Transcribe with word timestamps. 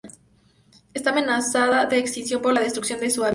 Está 0.95 1.11
amenazada 1.11 1.85
de 1.85 1.99
extinción 1.99 2.41
por 2.41 2.53
la 2.55 2.61
destrucción 2.61 2.99
de 2.99 3.05
hábitat. 3.05 3.29